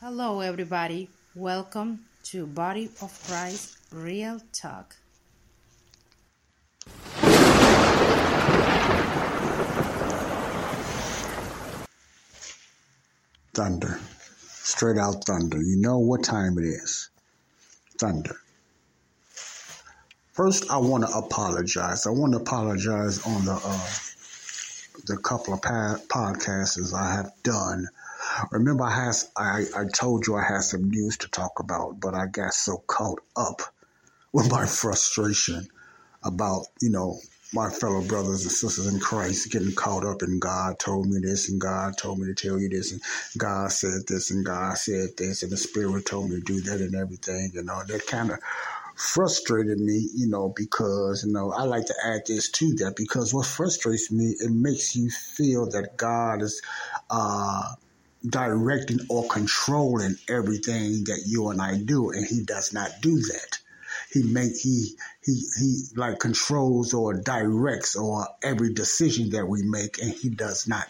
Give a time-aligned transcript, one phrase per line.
[0.00, 1.08] Hello, everybody.
[1.34, 4.96] Welcome to Body of Christ Real Talk.
[13.54, 14.00] Thunder.
[14.38, 15.62] Straight out thunder.
[15.62, 17.10] You know what time it is.
[17.98, 18.36] Thunder.
[20.32, 22.06] First, I want to apologize.
[22.06, 23.88] I want to apologize on the uh,
[25.06, 27.88] the couple of pa- podcasts I have done.
[28.50, 32.14] Remember, I, has, I, I told you I had some news to talk about, but
[32.14, 33.62] I got so caught up
[34.32, 35.68] with my frustration
[36.22, 37.18] about, you know,
[37.54, 41.48] my fellow brothers and sisters in Christ getting caught up in God told me this
[41.48, 43.00] and God told me to tell you this and
[43.38, 46.80] God said this and God said this and the Spirit told me to do that
[46.80, 47.52] and everything.
[47.54, 48.38] You know, that kind of
[48.96, 53.32] frustrated me, you know, because, you know, I like to add this to that because
[53.32, 56.60] what frustrates me, it makes you feel that God is
[57.10, 57.74] uh,
[58.28, 63.58] directing or controlling everything that you and I do, and He does not do that
[64.14, 70.00] he make he he he like controls or directs or every decision that we make
[70.00, 70.86] and he does not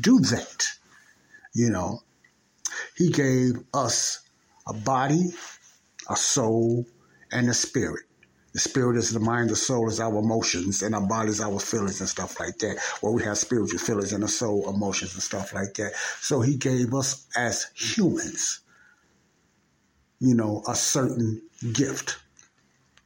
[0.00, 0.64] do that
[1.54, 2.02] you know
[2.96, 4.20] he gave us
[4.66, 5.30] a body
[6.08, 6.86] a soul
[7.30, 8.04] and a spirit
[8.52, 11.58] the spirit is the mind, the soul is our emotions, and our body is our
[11.58, 12.76] feelings and stuff like that.
[13.00, 15.94] Well, we have spiritual feelings and a soul, emotions and stuff like that.
[16.20, 18.60] So he gave us as humans,
[20.20, 21.40] you know, a certain
[21.72, 22.18] gift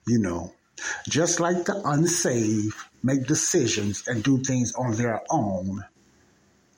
[0.06, 0.52] you know,
[1.08, 5.84] just like the unsaved make decisions and do things on their own,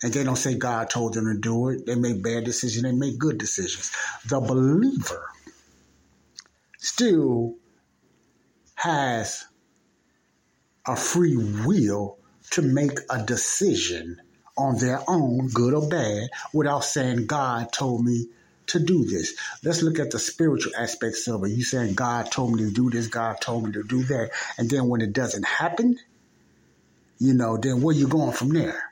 [0.03, 1.87] and they don't say God told them to do it.
[1.87, 3.91] They make bad decisions, they make good decisions.
[4.27, 5.29] The believer
[6.79, 7.57] still
[8.77, 9.45] has
[10.87, 12.19] a free will
[12.51, 14.21] to make a decision
[14.57, 18.27] on their own, good or bad, without saying, God told me
[18.69, 19.35] to do this.
[19.65, 21.51] Let's look at the spiritual aspects of it.
[21.51, 24.71] You saying God told me to do this, God told me to do that, and
[24.71, 25.99] then when it doesn't happen,
[27.19, 28.83] you know, then where you going from there?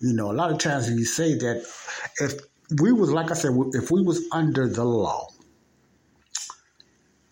[0.00, 1.64] You know, a lot of times when you say that,
[2.20, 2.40] if
[2.80, 5.28] we was like I said, if we was under the law,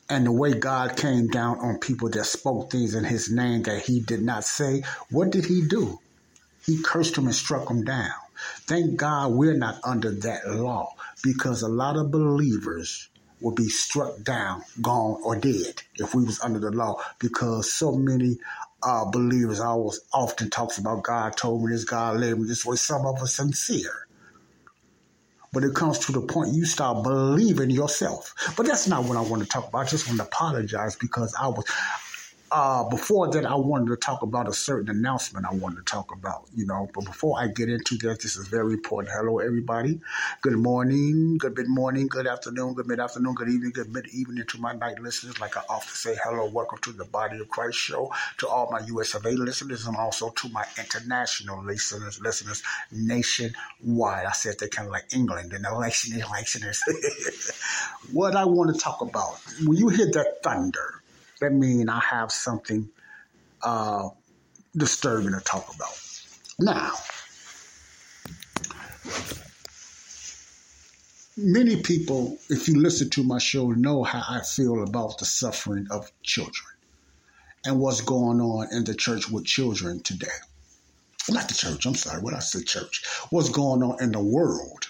[0.08, 3.82] and the way God came down on people that spoke things in His name that
[3.82, 5.98] He did not say, what did He do?
[6.64, 8.12] He cursed them and struck them down.
[8.66, 13.08] Thank God we're not under that law because a lot of believers
[13.40, 17.92] would be struck down, gone, or dead if we was under the law because so
[17.92, 18.38] many
[18.82, 22.76] uh, believers always often talks about God told me this, God led me this way.
[22.76, 24.06] Some of us sincere.
[25.52, 28.34] But it comes to the point you start believing yourself.
[28.56, 29.86] But that's not what I want to talk about.
[29.86, 31.64] I just want to apologize because I was
[32.52, 36.12] uh, before that, I wanted to talk about a certain announcement I wanted to talk
[36.12, 36.88] about, you know.
[36.94, 39.12] But before I get into that, this is very important.
[39.12, 40.00] Hello, everybody.
[40.42, 44.44] Good morning, good mid morning, good afternoon, good mid afternoon, good evening, good mid evening
[44.46, 45.40] to my night listeners.
[45.40, 48.12] Like I often say, hello, welcome to the Body of Christ show.
[48.38, 54.26] To all my US of A listeners and also to my international listeners, listeners nationwide.
[54.26, 57.50] I said they kind of like England and listeners, listeners.
[58.12, 61.02] what I want to talk about when you hear that thunder
[61.40, 62.88] that means I have something
[63.62, 64.08] uh,
[64.76, 66.00] disturbing to talk about.
[66.58, 66.92] Now,
[71.36, 75.86] many people, if you listen to my show, know how I feel about the suffering
[75.90, 76.74] of children
[77.64, 80.28] and what's going on in the church with children today.
[81.28, 83.04] Not the church, I'm sorry, what I said church.
[83.30, 84.86] What's going on in the world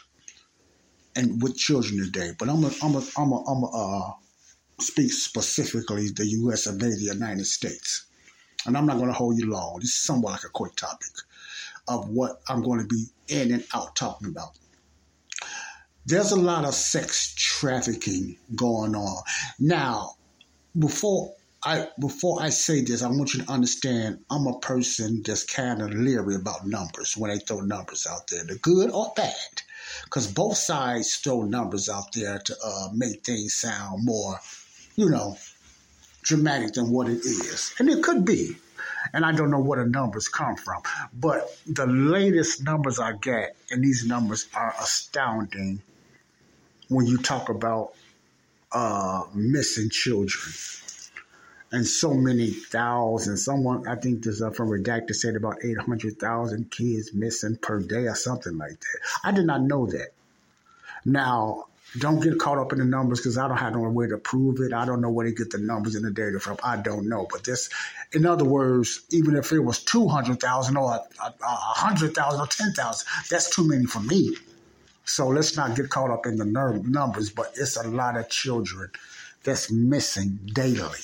[1.17, 2.32] and with children today.
[2.38, 4.12] But I'm a, I'm a, I'm a, I'm a, uh,
[4.81, 6.67] speak specifically the U.S.
[6.67, 8.06] of A, the United States.
[8.67, 9.78] And I'm not going to hold you long.
[9.81, 11.08] This is somewhat like a quick topic
[11.88, 14.58] of what I'm going to be in and out talking about.
[16.05, 19.23] There's a lot of sex trafficking going on.
[19.58, 20.17] Now,
[20.79, 21.34] before
[21.64, 25.82] I before I say this, I want you to understand I'm a person that's kind
[25.82, 29.62] of leery about numbers when they throw numbers out there, the good or bad,
[30.05, 34.38] because both sides throw numbers out there to uh, make things sound more,
[34.96, 35.37] you know,
[36.22, 38.56] dramatic than what it is, and it could be.
[39.12, 40.82] And I don't know where the numbers come from,
[41.12, 45.81] but the latest numbers I get, and these numbers are astounding
[46.88, 47.94] when you talk about
[48.72, 50.52] uh, missing children
[51.72, 53.44] and so many thousands.
[53.44, 58.14] Someone, I think this uh, from Redacted said about 800,000 kids missing per day or
[58.14, 58.98] something like that.
[59.25, 60.10] I did not know that.
[61.04, 61.66] Now,
[61.98, 64.60] don't get caught up in the numbers because I don't have no way to prove
[64.60, 64.72] it.
[64.72, 66.56] I don't know where to get the numbers and the data from.
[66.62, 67.26] I don't know.
[67.31, 67.69] But this,
[68.12, 73.87] in other words, even if it was 200,000 or 100,000 or 10,000, that's too many
[73.87, 74.37] for me.
[75.04, 78.90] So let's not get caught up in the numbers, but it's a lot of children
[79.44, 80.98] that's missing daily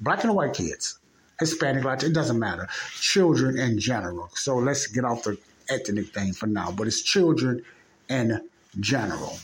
[0.00, 0.98] black and white kids,
[1.38, 2.68] Hispanic, Latin, it doesn't matter.
[3.00, 4.28] Children in general.
[4.34, 5.38] So let's get off the
[5.68, 7.62] ethnic thing for now, but it's children
[8.08, 8.48] in
[8.80, 9.38] general.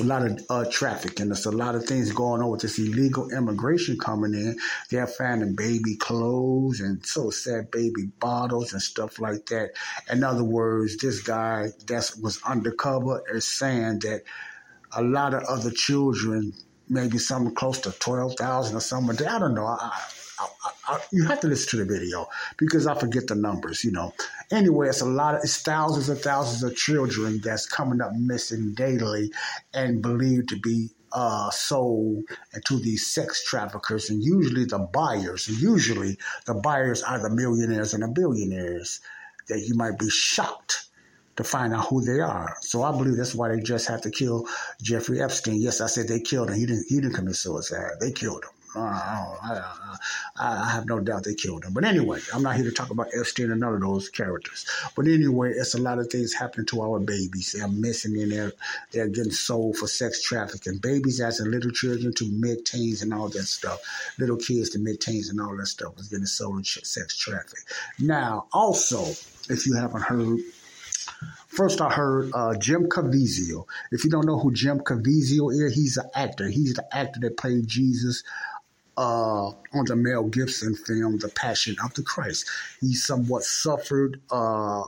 [0.00, 1.28] A lot of uh, trafficking.
[1.28, 4.58] There's a lot of things going on with this illegal immigration coming in.
[4.90, 9.72] They're finding baby clothes and so sad baby bottles and stuff like that.
[10.10, 14.22] In other words, this guy that was undercover is saying that
[14.96, 16.54] a lot of other children
[16.88, 19.26] maybe something close to 12,000 or something.
[19.26, 19.66] I don't know.
[19.66, 19.92] I,
[20.38, 20.70] I, I,
[21.12, 24.12] you have to listen to the video because I forget the numbers, you know.
[24.50, 28.74] Anyway, it's a lot of, it's thousands and thousands of children that's coming up missing
[28.74, 29.32] daily
[29.74, 32.24] and believed to be uh, sold
[32.66, 36.16] to these sex traffickers and usually the buyers, usually
[36.46, 39.00] the buyers are the millionaires and the billionaires
[39.48, 40.86] that you might be shocked
[41.36, 42.56] to find out who they are.
[42.60, 44.46] So I believe that's why they just had to kill
[44.82, 45.60] Jeffrey Epstein.
[45.60, 46.56] Yes, I said they killed him.
[46.56, 46.86] He didn't.
[46.88, 47.92] He didn't commit suicide.
[48.00, 48.50] They killed him.
[48.74, 49.62] Uh, I,
[50.36, 51.72] I, have no doubt they killed him.
[51.72, 54.64] But anyway, I'm not here to talk about Epstein and none of those characters.
[54.94, 57.52] But anyway, it's a lot of things happening to our babies.
[57.56, 58.52] They're missing and they're,
[58.92, 60.78] they're getting sold for sex trafficking.
[60.78, 63.80] Babies as little children to mid-teens and all that stuff.
[64.18, 67.58] Little kids to mid-teens and all that stuff is getting sold in sex traffic.
[67.98, 69.02] Now, also,
[69.48, 70.38] if you haven't heard,
[71.48, 73.66] First, I heard uh, Jim Caviezel.
[73.90, 76.48] If you don't know who Jim Caviezel is, he's an actor.
[76.48, 78.22] He's the actor that played Jesus
[79.00, 82.46] uh, on the Mel Gibson film, The Passion of the Christ.
[82.80, 84.82] He somewhat suffered uh,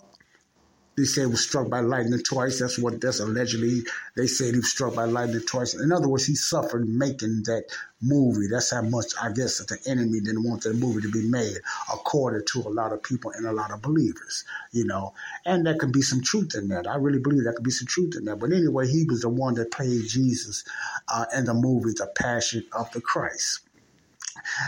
[0.95, 2.59] they say he was struck by lightning twice.
[2.61, 3.81] That's what that's allegedly.
[4.15, 5.73] They said he was struck by lightning twice.
[5.73, 7.65] In other words, he suffered making that
[8.03, 8.49] movie.
[8.51, 11.57] That's how much I guess that the enemy didn't want that movie to be made,
[11.91, 14.45] according to a lot of people and a lot of believers.
[14.73, 15.15] You know,
[15.47, 16.87] and there could be some truth in that.
[16.87, 18.39] I really believe there could be some truth in that.
[18.39, 20.63] But anyway, he was the one that played Jesus
[21.09, 23.61] uh, in the movie The Passion of the Christ.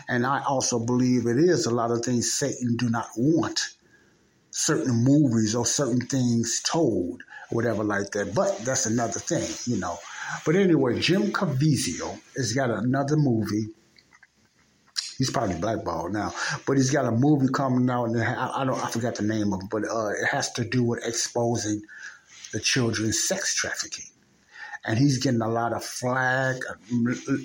[0.09, 3.75] And I also believe it is a lot of things Satan do not want
[4.51, 8.35] certain movies or certain things told, whatever like that.
[8.35, 9.99] But that's another thing, you know.
[10.47, 13.69] But anyway, Jim Caviezel has got another movie.
[15.19, 16.35] He's probably blackballed now,
[16.67, 19.61] but he's got a movie coming out, and I, don't, I forgot the name of
[19.63, 21.83] it, but uh, it has to do with exposing
[22.53, 24.07] the children's sex trafficking
[24.85, 26.57] and he's getting a lot of flack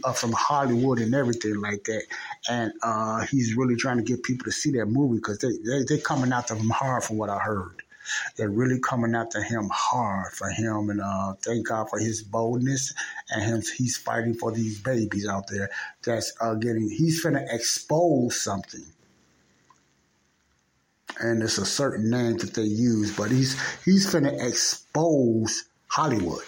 [0.03, 2.03] uh, from Hollywood and everything like that.
[2.50, 5.83] And uh, he's really trying to get people to see that movie because they, they
[5.88, 7.81] they coming after him hard from what I heard.
[8.38, 12.93] They're really coming after him hard for him, and uh, thank God for his boldness
[13.29, 13.62] and him.
[13.77, 15.69] He's fighting for these babies out there.
[16.03, 16.89] That's uh, getting.
[16.89, 18.86] He's finna expose something
[21.19, 26.46] and it's a certain name that they use, but he's he's gonna expose Hollywood.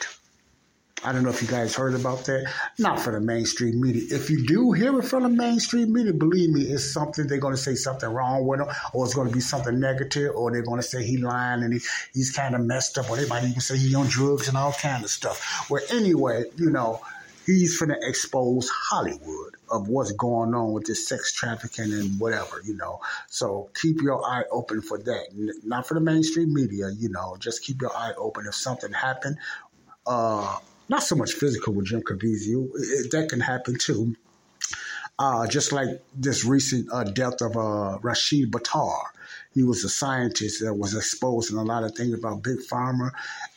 [1.04, 2.52] I don't know if you guys heard about that.
[2.78, 4.04] Not for the mainstream media.
[4.16, 7.56] If you do hear it from the mainstream media, believe me, it's something they're going
[7.56, 10.62] to say something wrong with him, or it's going to be something negative, or they're
[10.62, 11.80] going to say he lying and he,
[12.14, 14.74] he's kind of messed up, or they might even say he on drugs and all
[14.74, 15.70] kind of stuff.
[15.70, 17.02] Well, anyway, you know,
[17.46, 22.62] he's going to expose Hollywood of what's going on with this sex trafficking and whatever,
[22.64, 23.00] you know.
[23.28, 25.28] So keep your eye open for that.
[25.64, 27.38] Not for the mainstream media, you know.
[27.40, 28.46] Just keep your eye open.
[28.46, 29.38] If something happened,
[30.06, 30.58] uh,
[30.92, 32.70] not so much physical with Jim Caviezel.
[33.12, 34.16] That can happen too.
[35.18, 39.04] Uh, just like this recent uh, death of uh, Rashid Buttar.
[39.54, 43.12] He was a scientist that was exposing a lot of things about Big Pharma,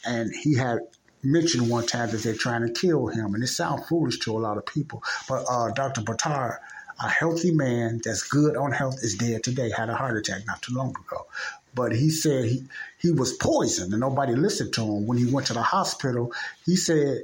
[0.06, 0.80] and he had
[1.22, 4.38] mentioned one time that they're trying to kill him, and it sounds foolish to a
[4.38, 5.02] lot of people.
[5.28, 6.02] But uh, Dr.
[6.02, 6.58] Buttar,
[7.02, 9.70] a healthy man that's good on health, is dead today.
[9.70, 11.26] Had a heart attack not too long ago.
[11.74, 12.66] But he said he,
[12.98, 15.06] he was poisoned and nobody listened to him.
[15.06, 16.32] When he went to the hospital,
[16.64, 17.22] he said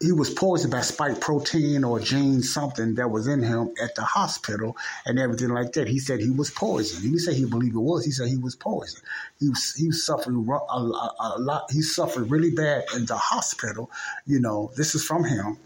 [0.00, 4.02] he was poisoned by spike protein or gene something that was in him at the
[4.02, 5.88] hospital and everything like that.
[5.88, 7.02] He said he was poisoned.
[7.02, 8.06] He didn't say he believed it was.
[8.06, 9.02] He said he was poisoned.
[9.38, 11.70] He was he was suffering a, a, a lot.
[11.70, 13.90] He suffered really bad in the hospital.
[14.26, 15.58] You know, this is from him.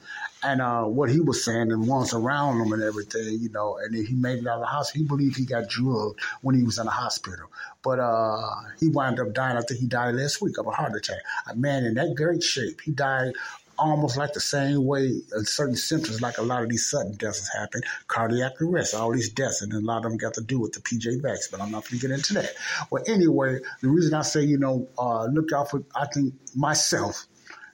[0.44, 3.94] And uh, what he was saying, and once around him and everything, you know, and
[3.94, 4.90] he made it out of the house.
[4.90, 7.46] He believed he got drugged when he was in the hospital,
[7.82, 9.56] but uh, he wound up dying.
[9.56, 11.20] I think he died last week of a heart attack.
[11.50, 12.82] A man in that great shape.
[12.82, 13.32] He died
[13.78, 17.48] almost like the same way uh, certain symptoms, like a lot of these sudden deaths
[17.52, 20.72] happen, cardiac arrest, all these deaths, and a lot of them got to do with
[20.72, 22.50] the PJ Vax, but I'm not going to get into that.
[22.90, 27.26] Well, anyway, the reason I say, you know, uh, look out for, I think myself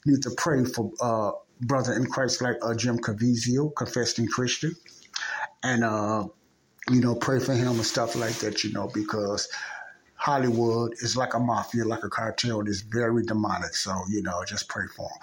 [0.07, 4.75] need to pray for uh, brother in Christ like uh, Jim Caviezel, confessing Christian,
[5.63, 6.27] and, uh,
[6.91, 9.49] you know, pray for him and stuff like that, you know, because
[10.15, 12.61] Hollywood is like a mafia, like a cartel.
[12.67, 13.75] It's very demonic.
[13.75, 15.19] So, you know, just pray for him.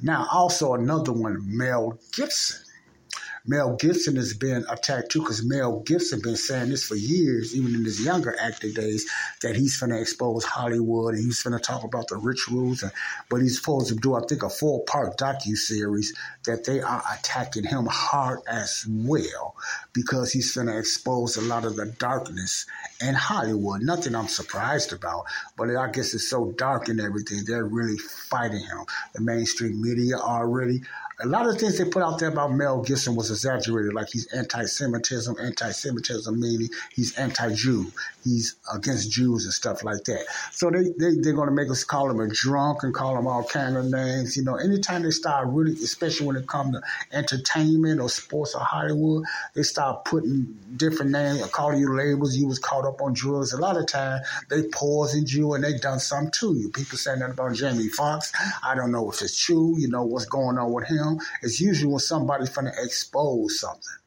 [0.00, 2.64] Now, also another one, Mel Gibson.
[3.48, 7.56] Mel Gibson has been attacked too because Mel Gibson has been saying this for years,
[7.56, 11.58] even in his younger acting days, that he's going to expose Hollywood and he's going
[11.58, 12.82] to talk about the rituals.
[12.82, 12.92] And,
[13.30, 16.14] but he's supposed to do, I think, a four part docu series
[16.44, 19.56] that they are attacking him hard as well
[19.94, 22.66] because he's going to expose a lot of the darkness
[23.00, 23.80] in Hollywood.
[23.80, 25.24] Nothing I'm surprised about,
[25.56, 27.44] but I guess it's so dark and everything.
[27.46, 28.84] They're really fighting him.
[29.14, 30.82] The mainstream media already
[31.20, 34.26] a lot of things they put out there about Mel Gibson was exaggerated, like he's
[34.32, 37.90] anti-Semitism, anti-Semitism meaning he's anti-Jew,
[38.22, 40.26] he's against Jews and stuff like that.
[40.52, 43.26] So they, they they're going to make us call him a drunk and call him
[43.26, 44.36] all kind of names.
[44.36, 46.82] You know, anytime they start really, especially when it comes to
[47.16, 52.36] entertainment or sports or Hollywood, they start putting different names, or calling you labels.
[52.36, 53.52] You was caught up on drugs.
[53.52, 54.20] A lot of time
[54.50, 56.68] they poisoned you and they done something to you.
[56.70, 58.32] People saying that about Jamie Foxx.
[58.62, 59.74] I don't know if it's true.
[59.76, 61.07] You know what's going on with him
[61.42, 63.98] is usually when somebody's trying to expose something.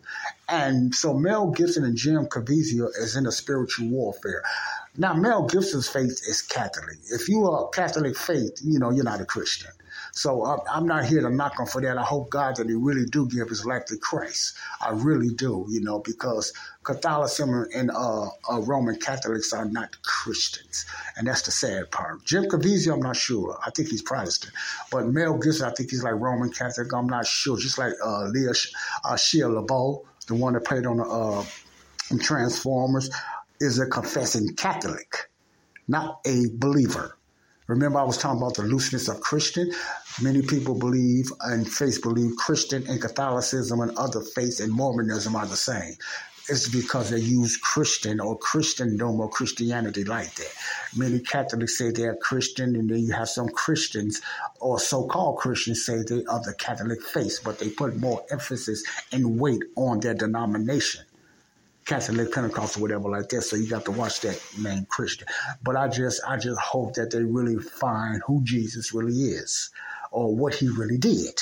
[0.49, 4.43] And so Mel Gibson and Jim Caviezel is in a spiritual warfare.
[4.97, 6.97] Now, Mel Gibson's faith is Catholic.
[7.09, 9.71] If you are Catholic faith, you know, you're not a Christian.
[10.13, 11.97] So I'm not here to knock him for that.
[11.97, 14.57] I hope God that he really do give his life to Christ.
[14.81, 16.51] I really do, you know, because
[16.83, 20.85] Catholicism and uh, uh, Roman Catholics are not Christians,
[21.15, 22.25] and that's the sad part.
[22.25, 23.57] Jim Caviezel, I'm not sure.
[23.65, 24.53] I think he's Protestant,
[24.91, 26.91] but Mel Gibson, I think he's like Roman Catholic.
[26.93, 27.57] I'm not sure.
[27.57, 28.51] Just like uh, Leah
[29.05, 31.45] uh, Shia LaBeouf, the one that played on the uh,
[32.19, 33.11] Transformers,
[33.59, 35.29] is a confessing Catholic,
[35.87, 37.15] not a believer.
[37.67, 39.71] Remember, I was talking about the looseness of Christian.
[40.21, 45.45] Many people believe and faith believe Christian and Catholicism and other faiths and Mormonism are
[45.45, 45.95] the same.
[46.49, 50.53] It's because they use Christian or Christendom or Christianity like that.
[50.95, 54.21] Many Catholics say they're Christian, and then you have some Christians
[54.59, 58.83] or so-called Christians say they are of the Catholic faith, but they put more emphasis
[59.11, 61.05] and weight on their denomination.
[61.85, 63.41] Catholic Pentecostal, whatever like that.
[63.41, 65.27] So you got to watch that name Christian.
[65.63, 69.69] But I just I just hope that they really find who Jesus really is
[70.11, 71.41] or what he really did.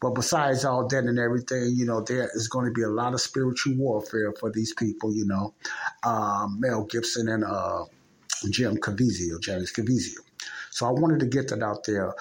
[0.00, 3.14] But besides all that and everything, you know, there is going to be a lot
[3.14, 5.54] of spiritual warfare for these people, you know.
[6.02, 7.84] Um, Mel Gibson and uh,
[8.50, 10.20] Jim Caviezel, James Caviezel.
[10.70, 12.14] So I wanted to get that out there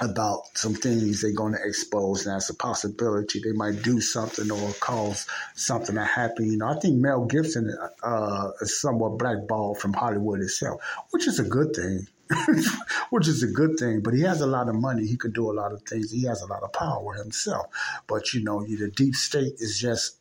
[0.00, 2.26] about some things they're going to expose.
[2.26, 6.52] Now, it's a possibility they might do something or cause something to happen.
[6.52, 11.40] You know, I think Mel Gibson uh, is somewhat blackballed from Hollywood itself, which is
[11.40, 12.06] a good thing.
[13.10, 15.06] which is a good thing, but he has a lot of money.
[15.06, 16.10] He could do a lot of things.
[16.10, 17.66] He has a lot of power himself.
[18.06, 20.16] But, you know, the deep state is just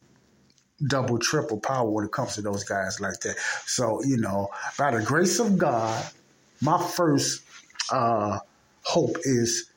[0.86, 3.38] double, triple power when it comes to those guys like that.
[3.66, 6.06] So, you know, by the grace of God,
[6.62, 7.44] my first
[7.92, 8.40] uh,
[8.84, 9.70] hope is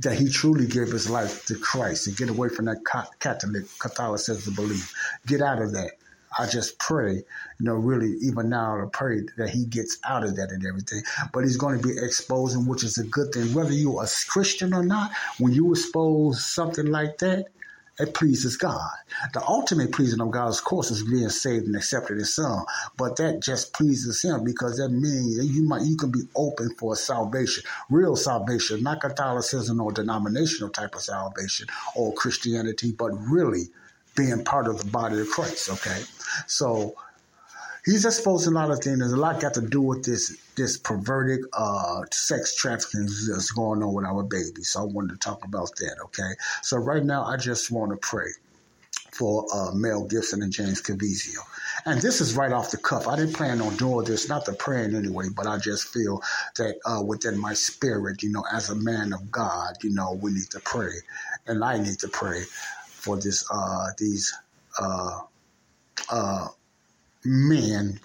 [0.00, 2.78] that he truly gave his life to Christ and get away from that
[3.20, 4.92] Catholic Catholicism belief.
[5.26, 5.92] Get out of that.
[6.38, 7.24] I just pray, you
[7.60, 11.02] know, really even now to pray that he gets out of that and everything.
[11.32, 13.52] But he's going to be exposing, which is a good thing.
[13.54, 17.48] Whether you're a Christian or not, when you expose something like that,
[17.98, 18.90] it pleases God.
[19.34, 22.64] The ultimate pleasing of God, of course, is being saved and accepted His Son.
[22.96, 26.96] But that just pleases Him because that means you might you can be open for
[26.96, 33.68] salvation, real salvation, not Catholicism or denominational type of salvation or Christianity, but really
[34.16, 35.70] being part of the body of Christ.
[35.70, 36.02] Okay,
[36.46, 36.94] so
[37.84, 38.98] he's exposed a lot of things.
[39.00, 43.82] There's a lot got to do with this this perverted uh, sex trafficking that's going
[43.82, 44.70] on with our babies.
[44.72, 45.96] So I wanted to talk about that.
[46.06, 48.30] Okay, so right now I just want to pray.
[49.12, 51.36] for uh, Mel Gibson and James Caviezel.
[51.86, 53.08] And this is right off the cuff.
[53.08, 56.22] I didn't plan on doing this, not the praying anyway, but I just feel
[56.56, 60.32] that uh, within my spirit, you know, as a man of God, you know, we
[60.32, 60.92] need to pray,
[61.46, 62.44] and I need to pray
[63.02, 64.32] for this uh, these
[64.78, 65.20] uh,
[66.08, 66.48] uh,
[67.24, 67.98] men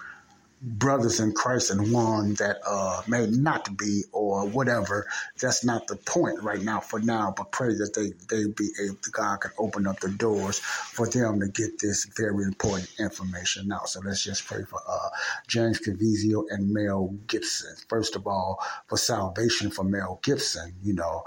[0.60, 5.06] brothers in Christ and one that uh, may not be or whatever.
[5.40, 8.96] That's not the point right now for now, but pray that they, they be able
[8.96, 13.68] to, God can open up the doors for them to get this very important information
[13.68, 13.82] now.
[13.84, 15.08] So let's just pray for uh,
[15.46, 17.76] James Caviezel and Mel Gibson.
[17.88, 21.22] First of all, for salvation for Mel Gibson, you know,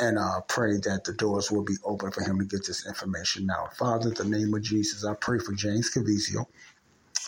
[0.00, 3.46] and uh, pray that the doors will be open for him to get this information
[3.46, 3.68] now.
[3.78, 6.46] Father, in the name of Jesus, I pray for James Caviezel.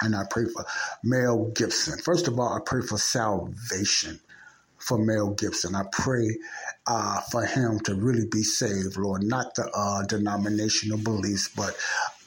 [0.03, 0.65] And I pray for
[1.05, 1.99] Mel Gibson.
[2.01, 4.21] First of all, I pray for salvation
[4.79, 5.75] for Mel Gibson.
[5.75, 6.39] I pray
[6.91, 11.77] uh, for him to really be saved, Lord, not the uh, denominational beliefs, but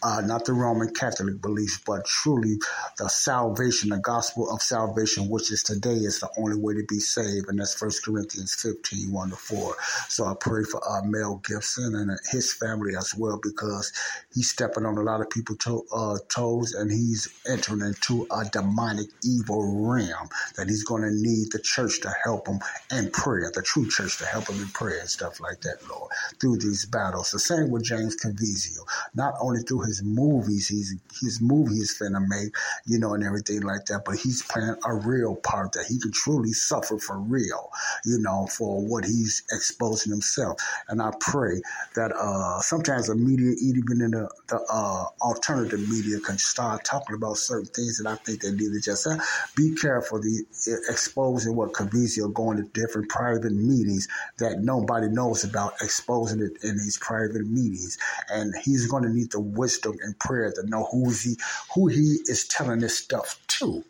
[0.03, 2.57] uh, not the Roman Catholic beliefs, but truly
[2.97, 6.99] the salvation, the gospel of salvation, which is today is the only way to be
[6.99, 7.47] saved.
[7.47, 9.75] And that's First Corinthians 15, 1 to 4.
[10.09, 13.93] So I pray for uh, Mel Gibson and his family as well, because
[14.33, 18.45] he's stepping on a lot of people's to- uh, toes and he's entering into a
[18.45, 20.27] demonic evil realm
[20.57, 22.59] that he's going to need the church to help him
[22.91, 26.11] in prayer, the true church to help him in prayer and stuff like that, Lord,
[26.39, 27.31] through these battles.
[27.31, 30.67] The same with James Caviezel, not only through his movies.
[30.67, 32.55] He's his movie is finna make,
[32.85, 34.03] you know, and everything like that.
[34.05, 37.69] But he's playing a real part that he can truly suffer for real,
[38.05, 40.57] you know, for what he's exposing himself.
[40.87, 41.61] And I pray
[41.95, 47.15] that uh, sometimes the media, even in the, the uh, alternative media, can start talking
[47.15, 49.17] about certain things that I think they need to just uh,
[49.55, 50.19] be careful.
[50.19, 50.45] The
[50.89, 54.07] exposing what Caviezel going to different private meetings
[54.43, 57.97] that nobody knows about, exposing it in these private meetings,
[58.29, 61.37] and he's going to need the wisdom and prayer to know who he
[61.75, 63.83] who he is telling this stuff to.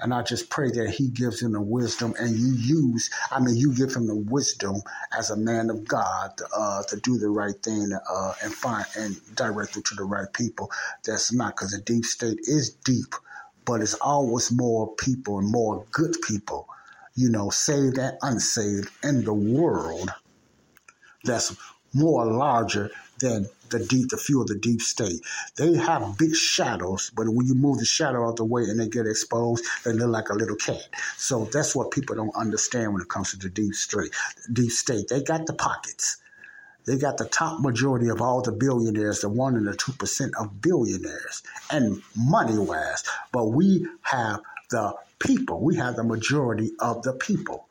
[0.00, 3.56] And I just pray that he gives him the wisdom and you use, I mean,
[3.56, 4.82] you give him the wisdom
[5.16, 9.16] as a man of God uh, to do the right thing uh, and find and
[9.36, 10.70] direct it to the right people.
[11.04, 13.14] That's not because the deep state is deep,
[13.64, 16.68] but it's always more people and more good people,
[17.14, 20.10] you know, saved and unsaved in the world
[21.24, 21.56] that's
[21.94, 25.20] more larger than the deep, the few of the deep state.
[25.56, 28.88] They have big shadows, but when you move the shadow out the way and they
[28.88, 30.88] get exposed, they look like a little cat.
[31.16, 34.14] So that's what people don't understand when it comes to the deep state.
[34.52, 36.18] Deep state, they got the pockets.
[36.84, 40.32] They got the top majority of all the billionaires, the one and the two percent
[40.38, 43.04] of billionaires, and money wise.
[43.30, 44.40] But we have
[44.72, 45.62] the people.
[45.62, 47.68] We have the majority of the people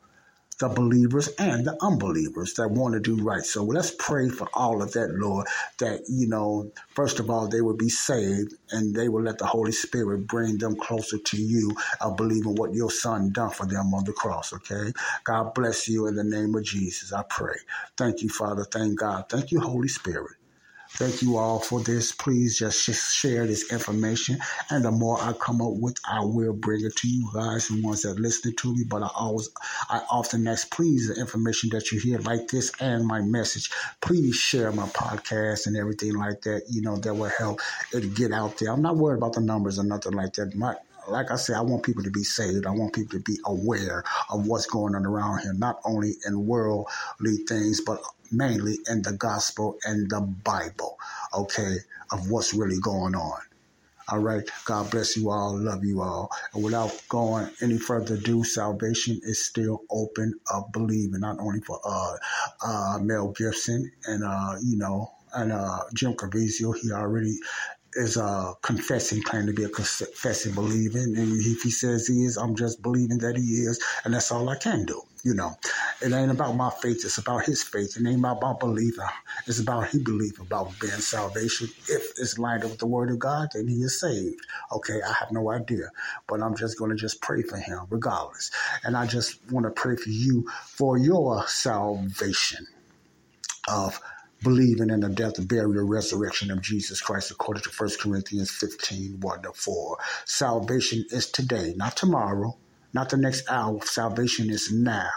[0.60, 3.42] the believers and the unbelievers that want to do right.
[3.44, 5.46] So let's pray for all of that, Lord,
[5.80, 9.46] that, you know, first of all, they will be saved and they will let the
[9.46, 13.92] Holy Spirit bring them closer to you of believing what your son done for them
[13.94, 14.92] on the cross, okay?
[15.24, 17.56] God bless you in the name of Jesus, I pray.
[17.96, 18.64] Thank you, Father.
[18.64, 19.28] Thank God.
[19.28, 20.36] Thank you, Holy Spirit.
[20.94, 22.12] Thank you all for this.
[22.12, 24.38] Please just share this information.
[24.68, 27.80] And the more I come up with, I will bring it to you guys, the
[27.82, 28.84] ones that listen to me.
[28.86, 29.48] But I always,
[29.88, 33.70] I often ask, please, the information that you hear like this and my message,
[34.02, 36.64] please share my podcast and everything like that.
[36.68, 37.60] You know, that will help
[37.92, 38.70] it get out there.
[38.70, 40.54] I'm not worried about the numbers or nothing like that.
[40.54, 40.76] My,
[41.12, 42.66] like I said, I want people to be saved.
[42.66, 46.46] I want people to be aware of what's going on around here, not only in
[46.46, 50.98] worldly things, but mainly in the gospel and the Bible,
[51.34, 51.76] okay,
[52.10, 53.40] of what's really going on.
[54.08, 54.42] All right.
[54.64, 55.56] God bless you all.
[55.56, 56.30] Love you all.
[56.52, 61.80] And without going any further ado, salvation is still open of believing, not only for
[61.84, 62.16] uh,
[62.64, 66.76] uh, Mel Gibson and, uh, you know, and uh, Jim Caviezel.
[66.76, 67.38] He already
[67.94, 71.16] is uh, confessing, claiming to be a confessing, believing.
[71.16, 73.82] And if he says he is, I'm just believing that he is.
[74.04, 75.02] And that's all I can do.
[75.24, 75.52] You know,
[76.00, 77.04] it ain't about my faith.
[77.04, 77.96] It's about his faith.
[77.96, 79.06] It ain't about my believing.
[79.46, 81.68] It's about he belief about being salvation.
[81.88, 84.40] If it's lined up with the word of God, then he is saved.
[84.72, 85.90] Okay, I have no idea.
[86.26, 88.50] But I'm just going to just pray for him regardless.
[88.82, 92.66] And I just want to pray for you for your salvation
[93.68, 94.00] of
[94.42, 99.42] believing in the death, burial, resurrection of Jesus Christ, according to 1 Corinthians 15 1
[99.42, 99.98] to 4.
[100.24, 102.56] Salvation is today, not tomorrow,
[102.92, 103.80] not the next hour.
[103.84, 105.10] Salvation is now.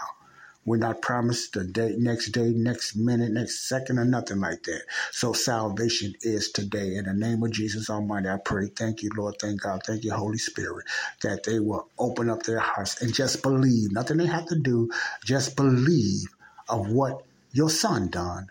[0.64, 4.82] We're not promised the day, next day, next minute, next second, or nothing like that.
[5.12, 6.96] So salvation is today.
[6.96, 8.66] In the name of Jesus Almighty, I pray.
[8.66, 9.36] Thank you, Lord.
[9.40, 9.82] Thank God.
[9.86, 10.86] Thank you, Holy Spirit,
[11.22, 13.92] that they will open up their hearts and just believe.
[13.92, 14.90] Nothing they have to do.
[15.24, 16.26] Just believe
[16.68, 18.48] of what your son done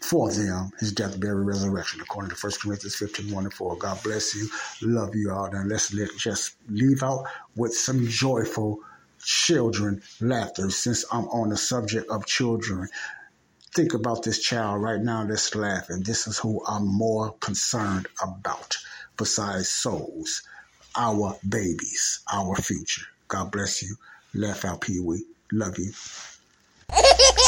[0.00, 3.76] for them his death, burial, resurrection, according to 1 Corinthians 15 1 and 4.
[3.76, 4.48] God bless you.
[4.82, 5.46] Love you all.
[5.46, 7.24] And let's let, just leave out
[7.56, 8.80] with some joyful
[9.22, 12.88] children laughter since I'm on the subject of children.
[13.74, 16.02] Think about this child right now that's laughing.
[16.02, 18.76] This is who I'm more concerned about
[19.16, 20.42] besides souls,
[20.96, 23.06] our babies, our future.
[23.26, 23.96] God bless you.
[24.34, 25.24] Laugh out, Pee Wee.
[25.52, 25.92] Love you.